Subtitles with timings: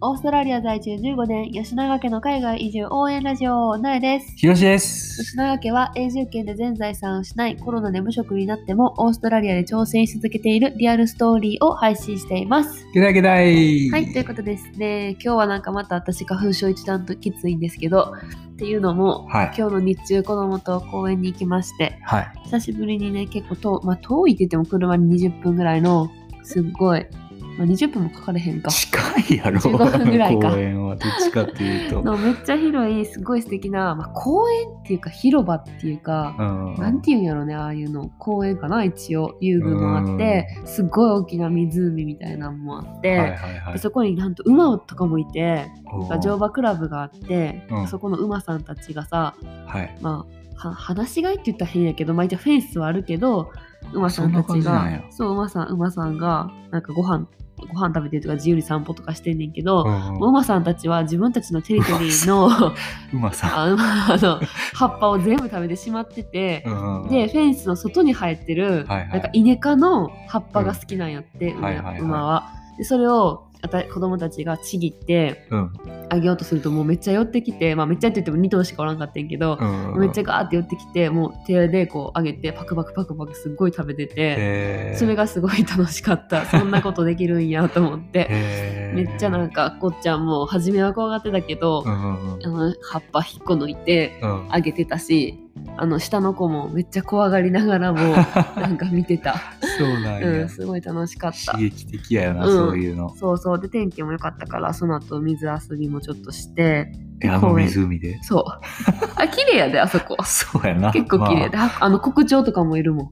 [0.00, 4.32] オーストラリア在住15年、吉永家の海外移住応援ラジオ、なえです。
[4.36, 5.24] ひろしです。
[5.24, 12.86] 吉永家は永住権で全財産を失い、コロナで無職になっても、オーストラリアで挑戦し続けているリアルストーリーを配信しています。
[12.94, 13.90] ゲダゲダイ。
[13.90, 15.16] はい、ということですね。
[15.20, 18.12] 今日はなんかまた私花粉症一段ときついんですけど、
[18.52, 19.54] っていうのも、はい。
[19.58, 22.32] 今日の日中子供と公園に行きまして、はい。
[22.44, 26.08] 久しぶりにね、結構遠,、まあ、遠いって言っても車に20分ぐらいの、
[26.44, 27.04] すっごい、
[27.58, 28.70] まあ、20分もかかれへんか。
[28.70, 29.58] 近いやろ。
[29.58, 32.02] 15分ぐらいか公園はどっちかっていうと。
[32.06, 36.74] のめっちゃ広い、すごい素敵な、まあ、公園っていうか広場っていうか、うん。
[36.76, 38.08] なんていうんやろね、ああいうの。
[38.18, 39.36] 公園かな、一応。
[39.40, 43.72] 遊具もあって、すっごい大きな湖みたいなのもあって、はいはいはい。
[43.72, 45.66] でそこになんと馬とかもいて、
[46.22, 49.34] 乗馬クラブがあって、うんそこの馬さんたちがさ、
[49.66, 49.96] はい。
[50.00, 53.50] まあ、は話し飼いって言ったら変やけど、まあ、一応フェンスはあるけど、
[53.92, 57.26] 馬さんたちが、そう、馬さん、馬さんが、なんかご飯、
[57.66, 62.74] ご飯食べてるとか自由に散歩とかしてんねんけど、うん馬さんたちは自分たちのテリトリーの
[63.12, 64.40] 馬さあ馬 あの
[64.74, 67.02] 葉っぱを全部食べてしまってて、ん。
[67.02, 67.08] うん。
[67.08, 71.52] でフェンスの外に生えてる、はいはいなんかイネ科の葉っぱが好きなんやって、
[72.00, 72.50] 馬は。
[72.76, 75.72] でそれを子供たちがちぎってうん。
[76.10, 80.00] あげようとするともうめっちゃ寄ってきて、まあ、めっちゃって言っても2頭しかおらんかったんやけど、うん。
[80.00, 88.92] めっちゃガーって寄ってきてもう手でこうあげてパクパクパクパクすっごい食べてて、それがすごい楽しかったそんなことできるんやと思って。
[88.94, 94.46] めっちゃなんかこっちゃんも初めは怖がってたけど、うんうんうんあの葉っぱ引っこ抜いてうん。
[94.50, 95.38] あげてたし
[95.76, 97.98] あの下の子もめっちゃ怖がりながらも
[98.60, 99.36] なんか見てた、
[99.78, 100.28] そうなんや。
[100.42, 100.48] うん、。
[100.48, 101.52] すごい楽しかった。
[101.52, 102.52] 刺激的やよな、うん。
[102.52, 103.14] そういうの。
[103.16, 108.18] そうそうで天気も良かったからその後水遊びもちょっとしてえ、あの湖で？
[108.22, 108.44] そう。
[109.16, 110.16] あ綺麗やであそこ。
[110.24, 110.92] そうやな。
[110.92, 111.84] 結構綺麗で、まあ。
[111.84, 113.06] あの国鳥とかもいるもん。
[113.06, 113.10] オ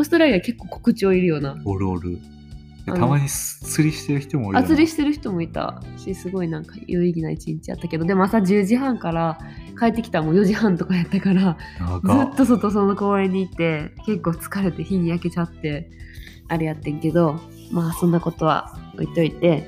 [0.00, 1.54] ーストラリア結構国鳥いるよな。
[1.54, 2.18] ー、おるおる。
[2.86, 5.80] たまに釣りしてる人もおる釣りしてる人もいた。
[5.96, 8.04] しすごいなんか有意義な一日やったけど。
[8.04, 9.38] でも朝10時半から
[9.78, 11.56] 帰ってきたらもう4時半とかやったから
[12.04, 15.90] ずっと外その公園に行って結構疲れて日に焼けちゃって
[16.48, 19.66] あれやってんけどまあそんなことは置いといて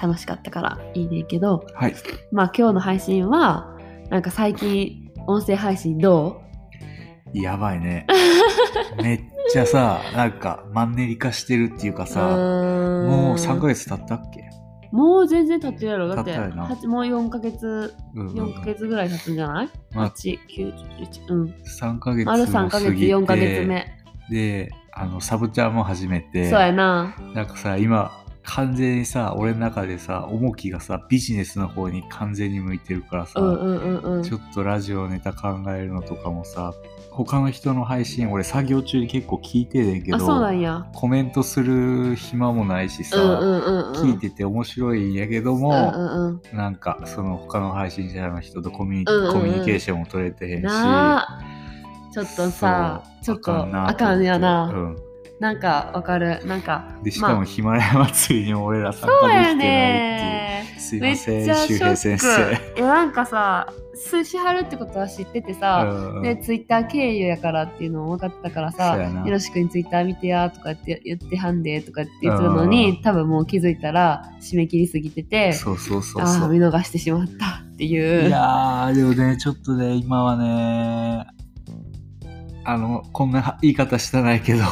[0.00, 1.64] 楽しかったからいいねんけど。
[1.74, 1.94] はい。
[2.32, 3.76] まあ今日の配信は
[4.10, 6.42] なんか最近音声配信ど
[7.32, 8.06] やばいね。
[9.02, 9.20] めっ
[9.52, 13.06] ちゃさ、なんかマンネリ化してるっていうかうさ、ーん。
[13.08, 14.44] もう3ヶ月経ったっけ？
[14.92, 16.38] もう全然経ってるやろだって
[16.86, 20.72] もう4ヶ月うんうん4ヶ月ぐらい経つんじゃない、まあ ?8、9、
[21.28, 21.54] 11うん。
[21.80, 23.86] 3ヶ月も丸3ヶ月過ぎて4ヶ月目。
[24.30, 27.12] で、あの、サブちゃんも始めて、そうやな。
[27.34, 34.22] なんかさ、今、完全にさ、俺の中でさ、重きがさ、ビジネスの方に完全に向いてるからさ、うんうんうんうん。
[34.22, 36.74] ちょっとラジオネタ考えるのとかもさ、
[37.10, 40.18] 他の人の配信、俺作業中に結構聞いてるんけど、
[40.92, 44.10] コメントする暇もないしさ、うんうんうんうん。
[44.12, 46.56] 聞いてて面白いんやけどうんも、うんうん。
[46.56, 49.32] なんかその他の配信者の人とコミュニ,、うんうんうん。
[49.32, 50.68] コミュニケーションも取れてへんし、
[52.12, 54.96] ちょっとさちょっとなあかんやな、うん、
[55.44, 56.40] なんかわかる。
[56.46, 57.44] なんかでしかもまあ。
[57.44, 60.76] ヒマラヤ祭りにも俺ら参加できてないっていう、ね。
[60.78, 62.78] すいません周平先ッ生ク。
[62.78, 78.28] いやなんかさ数しはるってことは知っててさ、うんでツイッター経由やからっていうのも分かってたからさよろしくにツイッター見てやとかって言ってはんでとかって言ってたのに、うん多分もう気づいたら締め切りすぎててそうそうそうああ見逃してしまったっていう。
[78.28, 81.26] いやーでもねちょっとね今はね
[82.64, 84.64] あのこんな言い方したないけど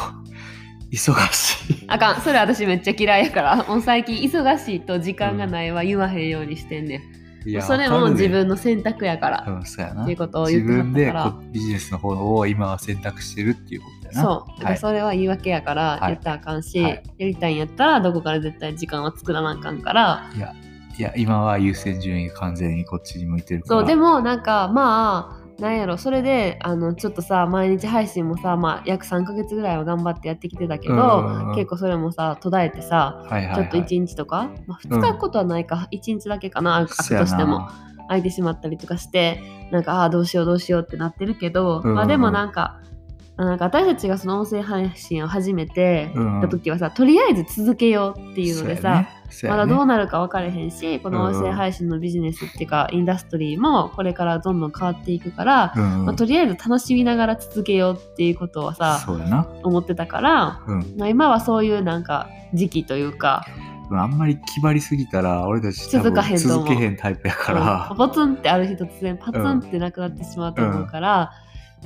[0.93, 1.85] 忙しい。
[1.89, 2.21] あかん。
[2.21, 3.63] それ私めっちゃ嫌いやから。
[3.63, 7.01] もう最近忙しいと時間がないは言わへんようにしてんね
[7.45, 10.03] ん、いやそれも自分の選択やから、うん、そうやな。
[10.03, 14.21] っていうことを自言っては分でビジネスの方を今は選択してるっていうことやな。
[14.21, 16.11] そう、だからはいそれは言い訳やからはい。
[16.11, 17.03] 言ったらあかんし、はい。
[17.17, 20.29] やりたいんやったらどこから絶対時間は作らなあかんから。
[20.35, 20.53] いや
[20.95, 23.81] いや今は優先順位が完全にこっちに向いてるから。
[23.81, 37.69] そうでもなんかまあなんやろそれであのちょっとさ毎日配信もさ、まあ、約3ヶ月ぐらいは頑張ってやってきてたけど、うんうんうん結構それもさ途絶えてさはいはいはい、ちょっと1日とか、まあ、2日ことはないか、1日だけかな空くとしても
[38.07, 39.39] 空いてしまったりとかして
[39.71, 42.92] なんかああどうしようどうしようってなってるけど、うんうんまあでもなんかあ
[43.35, 46.41] なんか私たちがその音声配信を始めてうん。
[46.41, 49.07] た時はさ、とりあえず続けようっていうのでさ、
[49.43, 56.05] まだどうななるか分かれへんしこの音声配信のビジネスっていうか、インダストリーもこれからどんどん変わっていくから、うんうん。
[56.05, 63.45] まあ、とりあえず楽しみながら続けようっていうことをさそうやな、思ってたから、うん、まあ、今はそういうなんか時期というか
[63.91, 67.97] あんまり気張りすぎたら俺たち続かへん続けへんタイプやから、うん。
[67.97, 71.31] ポツンってある日突然パツンってなくなってしまうと思うから、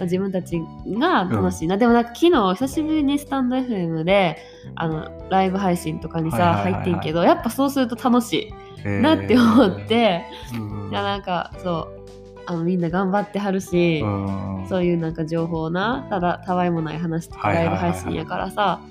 [0.05, 4.37] 自分たちが楽しいな、でもなんか昨日久しぶりにスタンド FM で
[4.75, 6.73] あのライブ配信とかにさ、はいはいはいはい。
[6.73, 8.53] 入ってんけどやっぱそうすると楽し
[8.83, 8.99] えー。
[8.99, 10.57] いなって思って、う
[10.87, 11.97] んいやなんかそう
[12.45, 17.91] あのみんな頑張ってはるし、うんそういうなんか情報をなただたわいもない話とかライブはいはいはい。
[17.93, 18.81] はい配信やからさ、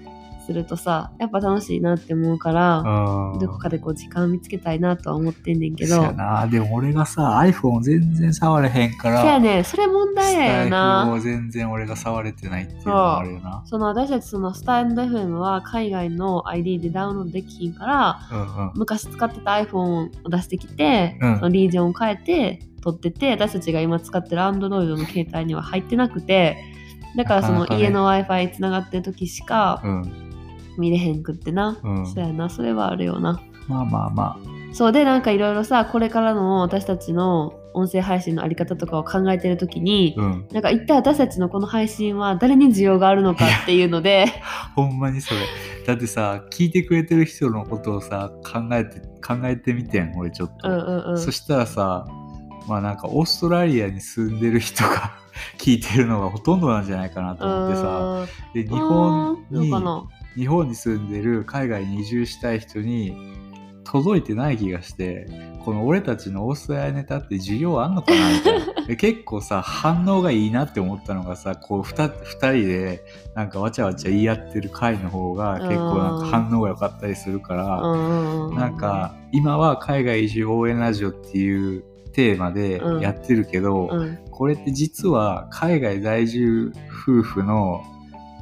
[0.47, 3.39] するとさやっぱ楽しいなって思うから、うん。
[3.41, 6.15] どこかでこう時間見つけたいなとは思ってんねんけど。
[6.51, 9.65] でも俺がさ iPhone 全然触れへんからせやねん。
[9.65, 11.11] それ問題やよな。
[11.13, 13.63] を全然俺が触れてないっていうのもあるよな。
[13.67, 18.73] その私たちそのスタンド FM は海外の ID でダウンロードできひんからうんうん。
[18.77, 21.37] 昔使ってた iPhone を出してきて、うん。
[21.37, 26.57] そのリージョンを変えて撮ってて私たちが今使ってる Android の携帯には入ってなくて
[27.17, 30.26] だからその家の w i f i つながってる時しかうん
[30.79, 32.07] 見れへんくってな、うん。
[32.07, 32.49] そうやな。
[32.49, 33.41] それはあるよな。
[33.69, 34.37] まあまあま
[34.73, 40.49] そうでなんかいろいろさこれからの私たちの音声配信のあり方とかを考えてる時に、あうん。
[40.51, 44.27] なんか一体私たちのこの配信は誰に需要があるのかっていうので。
[44.75, 45.41] ほんまにそれ。
[45.87, 51.19] だってさ聞いてくれてる人のことをさ考えて考えてみてん俺ちょっと、うんうんうん。
[51.19, 52.07] そしたらさ
[52.67, 55.13] まあなんかオーストラリアに住んでる人が
[55.59, 58.27] 聞いてるのがほとんどなんじゃないかなと思ってさ。
[58.53, 59.71] うで日本に
[60.37, 63.17] 日本に住んでる海外に移住したい人に
[63.85, 65.27] 届いてない気がして
[65.65, 68.67] この俺たちのオーストラリアネタって需要あんのかなみたいな。
[68.87, 73.05] で結構さ反応がいいなって思ったのがさこう 2, 二人で
[73.35, 77.99] なんかわちゃわちゃ言い合ってる回の方が結構なんか反応が良かったりするから、うん。
[77.99, 84.19] うんうんなんか今は海外移住応援ラジオっていうテーマでやってるけど、うん。
[84.31, 87.83] これって実は海外在住夫婦の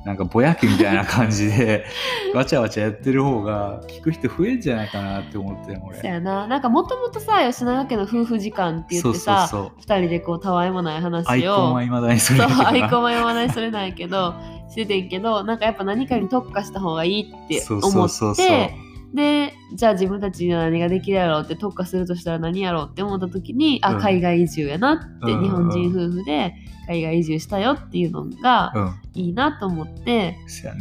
[0.05, 1.87] なんかぼやきみたいな感じで
[2.35, 5.99] わちゃわちゃやってる方が聞く人増えんじゃないかなって思ってる俺。
[5.99, 6.47] そうやな。
[6.47, 9.73] なんかもともとさ吉永家の夫婦時間って言ってさそうそうそう。
[9.81, 12.69] 二人でこうたわいもない話をアイコンはいまだにそれな。
[12.69, 14.35] アイコンは読まないそれないけど
[14.69, 18.84] しててんけどなんかやっぱ何かに特化した方がいいってそう思そうそうそうって
[19.15, 24.01] でじゃあ自分たちには何ができるやろうって特化するとしたら何やろうって思った時に、あうん。
[24.01, 25.43] 海外移住やなって、うん。
[25.43, 26.53] 日本人夫婦で
[26.89, 29.01] 海外移住したよっていうのがうん。
[29.15, 30.37] いいなと思って、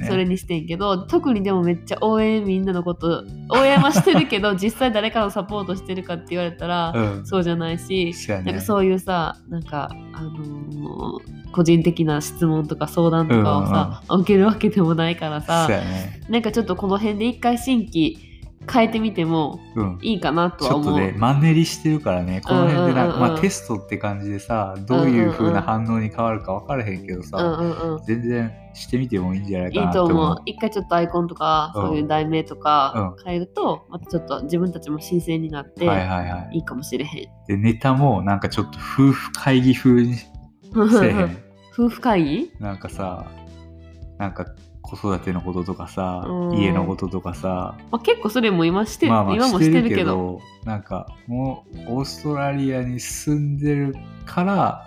[0.08, 7.26] それにしてんけど特にでもめっちゃ応援みんなのこと応援はしてるけど 実際誰かのサポートしてるかって言われたら、うん。
[7.28, 8.52] そうじゃないし、そうやね。
[8.52, 16.22] なんかそういうさなんかあのー個人的な質問とか相談とかをさ、受けるわけでもないからさね。
[16.28, 18.18] なんかちょっとこの辺で一回新規
[18.72, 20.00] 変えてみてもうん。
[20.02, 20.94] いいかなとちょっは思う。
[20.94, 22.42] とねマンネリしてるからね。
[22.42, 28.04] この辺でなんか、うんうんうんまあテストって感じでさどういう風な反応に変わるか分からへんけどさ、うんうんうん。
[28.04, 30.16] 全然してみてもいいんじゃないいいかなと思う。
[30.16, 30.42] と思う。
[30.46, 31.82] 一回ちょっとアイコンとか、うん。
[31.88, 36.56] そういう題名とか変えると、またちょっと自分たちも新鮮になって、はいはいはい。
[36.56, 37.28] いいかもしれへん。
[37.48, 40.28] でネタもなんかちょっと夫婦会議風にせ
[41.06, 41.38] えへん。
[41.74, 42.52] 夫婦会議？
[42.60, 43.26] なんかさ
[44.18, 44.46] なんか
[44.84, 49.96] 子育てのこととかさうん家のこととかさまあ、結構それも今して、まあまあ今もしてるけど。
[49.96, 53.96] けどなんかもうオーストラリアに住んでる
[54.26, 54.86] から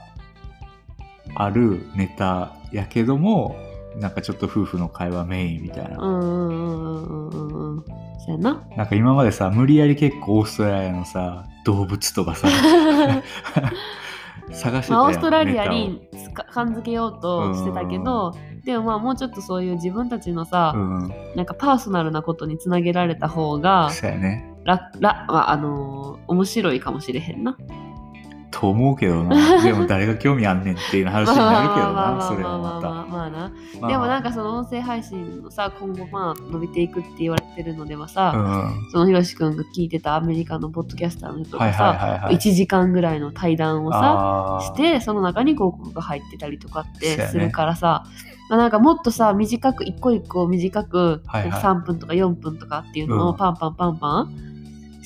[1.35, 3.57] あるネタやけども
[3.97, 7.85] なんかちょっと夫婦の会話メインみたいな、うんうんうんうんうんうん。
[7.85, 8.67] そうやな。
[8.77, 12.49] なんか今までさ無理やり結構オーストラリアのさ動物とかさ
[14.53, 16.09] 探してたやんまあ、オーストラリアネに
[16.51, 18.33] 感づけようとしてたけど、
[18.65, 21.13] でもまあもうちょっとそういう自分たちのさ、うん。
[21.35, 24.53] なんかパーソナルなことにつなげられた方がそうやね。
[24.65, 27.57] らら、まあ、あのー面白いかもしれへんな。
[28.51, 29.63] と思うけどな。
[29.65, 33.51] でも誰が興味あんねんっていう話になるけどなそれはまあまあまあままあな。
[33.81, 38.91] たでもなんかかその音声配信のさ今後まあ伸びていくって言われてるのではさ、うん。
[38.91, 42.37] そのひろしくんが聞いてたアメリカのポッドキャスターの人はいがさ、はいはいはい。
[42.37, 48.05] 1時間ぐらいの対談をさしてその中に広告が入ってたりとかってするからさ、
[48.51, 51.63] まあなんかもっとさ短く一個一個短く、はいはい。
[51.63, 53.23] 3分とか4分とかっていうのうん。
[53.29, 54.56] をパンパンパンパン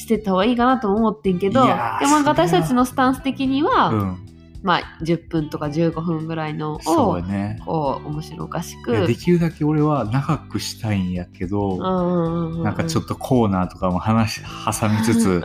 [0.00, 1.73] してった方がいいかなとも思ってんけどいで
[2.07, 4.26] も私たちのスタンス的には、うん。
[4.62, 7.59] まあ10分とか15分ぐらいのをね。
[7.64, 9.07] こう面白おかしく。
[9.07, 11.78] できるだけ俺は長くしたいんやけど、
[12.62, 15.42] なんかちょっととコーナーとかも話挟みつつ、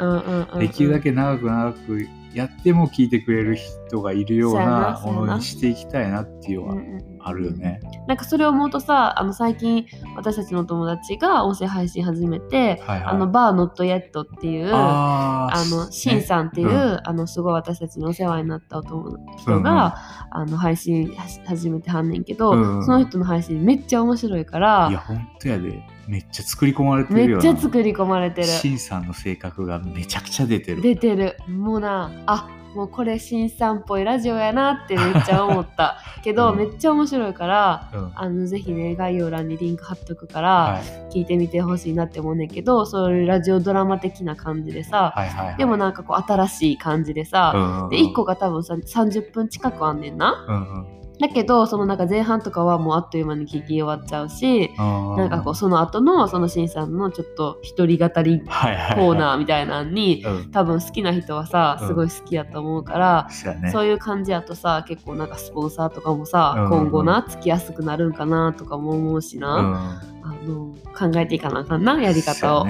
[0.60, 6.76] できるだけ長く長くやっても聞いてくれる人がいるようなものにしていきたいなっていうのは
[7.22, 7.80] あるよね。
[8.08, 9.86] なんかそれを思うとさあの最近
[10.18, 13.04] 私たちのお友達が音声配信始めて、はいはい。
[13.06, 19.98] あのバーノットヤットっていうあのシンさんっていう、うんあのすごい私たちにお世話になったお友人が、
[20.32, 21.16] あの配信
[21.46, 25.95] 始めてはんねんけど、うんうんその人の配信めっちゃ面白いからいや、ほんとやで。
[26.08, 27.44] めっちゃ作り込まれてめっるよな。
[27.44, 28.48] ちゃ作り込まれてる。
[28.48, 30.82] シンさんの性格がめちゃくちゃ出てる。
[30.82, 31.38] 出てる。
[31.48, 35.98] もうなあもうこれ新さんっぽいラジオやなってめっちゃ思った。
[36.24, 36.58] けど、うん。
[36.58, 38.12] めっちゃ面白いからうん。
[38.16, 40.82] あのぜひね概要欄にリンク貼っとくから、はい
[41.16, 45.56] 聞いてみてほしいなって思うねんけどそういうラジオドラマ的な感じでさ、はいはいはい。
[45.56, 50.46] でもなんかこう新しい感じでさ、うんうんで1個が多分さ30分近くあんねんな。
[50.48, 55.16] うんうんだけどそのなんか前半とかはもうあっという間に聞き終わっちゃうし、うん。
[55.18, 60.52] なんかこうその後のそのしんさんのちょっと一人語りコーナーみたいなのにうん。
[60.52, 61.88] 多分好きな人はさうん。
[61.88, 63.72] すごい好きやと思うから、そうやね。
[63.72, 69.76] そういう感じやとさ結構なんかスポンサーとかもさ、うん今後なつきやすくなるんかなとかも思うしな、うん。
[69.76, 72.68] あの考えていかなあかんなやり方を。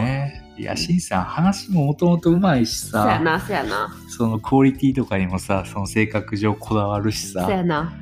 [0.58, 3.94] いやしんさん話ももともとうまいしそやさなそやな。
[4.08, 7.94] そのクオリティとかにもさその性格上こだわるしそやさ、な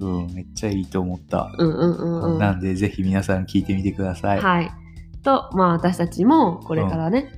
[0.00, 2.38] うん、めっちゃいいと思った、うんうんうんうん。
[2.38, 4.70] なんでぜひ皆さん聞いてみてください、はい。
[5.22, 7.30] とまあ私たちもこれからね、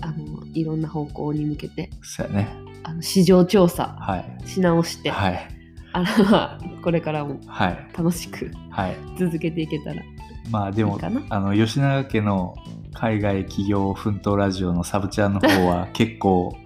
[0.00, 2.48] あのいろんな方向に向けてそうやね。
[2.84, 4.48] あの市場調査はい。
[4.48, 5.48] し直して、はい。
[5.92, 7.88] あのまあ これからもはい。
[7.96, 8.96] 楽しくはい。
[9.18, 10.02] 続けていけたら
[10.50, 11.22] まあでもいいかな。
[11.30, 12.54] あの吉永家の
[12.94, 16.56] 海外企業奮闘ラジオのサブチャンの方は 結構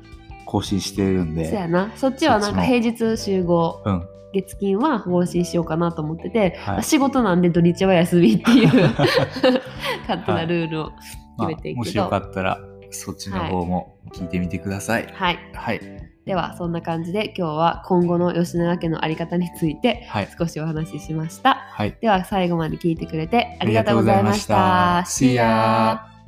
[0.44, 1.48] 更新してるんで。
[1.48, 1.90] そやな。
[1.96, 3.82] そっちはなんか平日集合。
[3.84, 6.82] うん月金は更新しようかなと思ってて、はい。
[6.82, 8.68] 仕事なんで土日は休みっていう
[10.08, 10.92] 勝手なルールを
[11.36, 12.60] まあ決めていくけどもしよかったら
[12.90, 15.08] そっちの方も聞いてみてください。
[15.12, 15.38] はい。
[15.54, 15.80] はい。
[16.26, 20.28] ではそんな感じで今日は今後の吉永家のあり方についてはい。
[20.38, 21.54] 少しお話ししました。
[21.72, 21.96] はい。
[22.00, 24.98] では最後まで聞いてくれてありがとうございました。
[24.98, 26.06] ありがとうございました。
[26.06, 26.19] See ya!